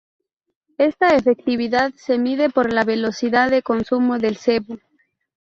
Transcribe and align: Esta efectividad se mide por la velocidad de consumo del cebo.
Esta 0.79 1.09
efectividad 1.15 1.93
se 1.95 2.17
mide 2.17 2.49
por 2.49 2.73
la 2.73 2.83
velocidad 2.83 3.51
de 3.51 3.61
consumo 3.61 4.17
del 4.17 4.35
cebo. 4.35 4.79